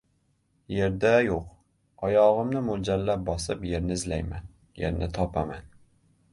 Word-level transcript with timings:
Yer-da 0.75 1.11
yo‘q. 1.27 1.43
Oyog‘imni 2.07 2.63
mo‘ljallab 2.71 3.29
bosib, 3.29 3.69
yerni 3.75 4.01
izlayman. 4.01 4.51
Yerni 4.85 5.15
topaman. 5.21 5.73